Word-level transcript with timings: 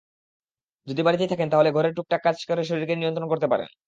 যদি 0.87 1.01
বাড়িতেই 1.03 1.31
থাকেন, 1.31 1.47
তাহলে 1.49 1.69
ঘরের 1.71 1.95
টুকটাক 1.97 2.21
কাজ 2.23 2.37
করে 2.45 2.61
শরীরকে 2.63 2.95
নিয়ন্ত্রণ 2.95 3.27
করতে 3.31 3.47
পারেন। 3.47 3.69